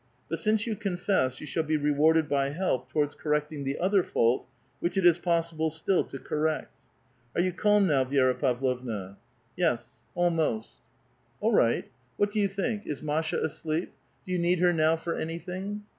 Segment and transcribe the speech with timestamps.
[0.31, 4.47] But since you confess, you shall be rewarded by help towards correcting the other fault,
[4.79, 6.73] which it is possible still to correct.
[7.35, 9.19] Are you calm now, Vi^ra Pavlovna?"
[9.55, 11.39] "Yes, almost." A VITAL QUESTION.
[11.39, 11.91] 299.All right.
[12.17, 12.87] What do you think?
[12.87, 13.93] is Masha asleep?
[14.25, 15.83] Do you need her now for anything?"